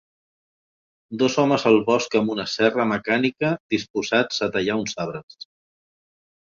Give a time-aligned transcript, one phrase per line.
[1.23, 5.43] Dos homes al bosc amb una serra mecànica disposats a tallar uns arbres